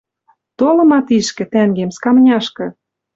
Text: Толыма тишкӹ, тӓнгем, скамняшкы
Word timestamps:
Толыма 0.59 0.99
тишкӹ, 1.07 1.43
тӓнгем, 1.51 1.89
скамняшкы 1.97 2.65